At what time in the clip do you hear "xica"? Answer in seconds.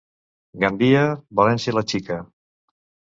1.93-2.17